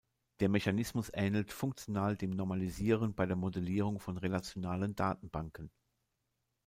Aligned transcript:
Der 0.39 0.49
Mechanismus 0.49 1.11
ähnelt 1.13 1.53
funktional 1.53 2.17
dem 2.17 2.31
Normalisieren 2.31 3.13
bei 3.13 3.27
der 3.27 3.35
Modellierung 3.35 3.99
von 3.99 4.17
relationalen 4.17 4.95
Datenbanken. 4.95 5.69